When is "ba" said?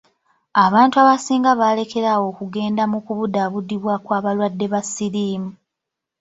4.73-4.81